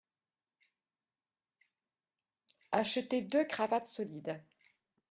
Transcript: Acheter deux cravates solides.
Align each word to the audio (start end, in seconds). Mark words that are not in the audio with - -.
Acheter 2.71 3.21
deux 3.21 3.45
cravates 3.45 3.85
solides. 3.85 4.41